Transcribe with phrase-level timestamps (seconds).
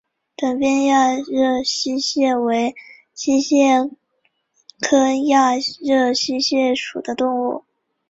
[0.35, 2.73] 短鞭亚热溪蟹为
[3.13, 3.91] 溪蟹
[4.79, 7.65] 科亚热溪蟹属的动物。